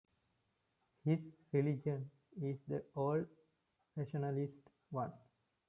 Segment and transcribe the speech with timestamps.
[1.05, 1.19] His
[1.51, 2.09] religion
[2.41, 3.27] is the old
[3.95, 4.55] rationalist
[4.89, 5.11] one.